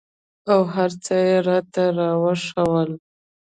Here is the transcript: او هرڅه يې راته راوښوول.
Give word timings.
او 0.51 0.61
هرڅه 0.73 1.15
يې 1.27 1.37
راته 1.47 1.83
راوښوول. 1.97 2.91